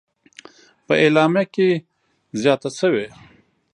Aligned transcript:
په 0.85 0.93
اعلامیه 1.03 1.43
کې 1.53 1.67
زیاته 2.41 2.69
شوې: 2.79 3.07